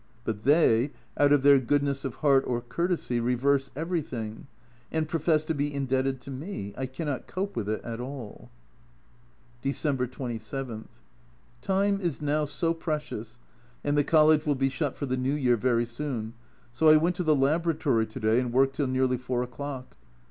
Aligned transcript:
But 0.23 0.45
they, 0.45 0.93
out 1.15 1.31
of 1.31 1.43
their 1.43 1.59
goodness 1.59 2.03
of 2.03 2.15
heart 2.15 2.43
or 2.47 2.59
courtesy, 2.59 3.19
reverse 3.19 3.69
everything, 3.75 4.47
and 4.91 5.07
profess 5.07 5.43
to 5.43 5.53
be 5.53 5.71
indebted 5.71 6.19
to 6.21 6.31
me! 6.31 6.73
I 6.75 6.87
cannot 6.87 7.27
cope 7.27 7.55
with 7.55 7.69
it 7.69 7.83
at 7.83 7.99
all. 7.99 8.49
December 9.61 10.07
27. 10.07 10.87
Time 11.61 12.01
is 12.01 12.19
now 12.19 12.45
so 12.45 12.73
precious, 12.73 13.37
and 13.83 13.95
the 13.95 14.03
College 14.03 14.43
will 14.43 14.55
be 14.55 14.69
shut 14.69 14.97
for 14.97 15.05
the 15.05 15.17
New 15.17 15.35
Year 15.35 15.55
very 15.55 15.85
soon, 15.85 16.33
so 16.73 16.89
I 16.89 16.97
went 16.97 17.15
to 17.17 17.23
the 17.23 17.35
laboratory 17.35 18.07
to 18.07 18.19
day 18.19 18.39
and 18.39 18.51
worked 18.51 18.77
till 18.77 18.87
nearly 18.87 19.17
4 19.17 19.43
o'clock. 19.43 19.95